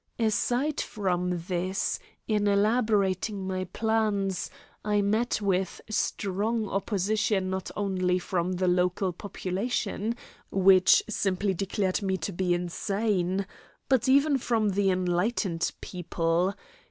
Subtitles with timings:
[0.17, 4.49] Aside from this, in elaborating my plans,
[4.83, 10.15] I met with strong opposition not only from the local population,
[10.49, 13.45] which simply declared me to be insane,
[13.89, 16.55] but even from the enlightened people.